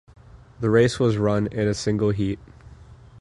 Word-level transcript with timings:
The 0.61 0.71
race 0.71 0.99
was 0.99 1.17
run 1.17 1.45
in 1.51 1.67
a 1.67 1.75
single 1.75 2.09
heat. 2.09 2.39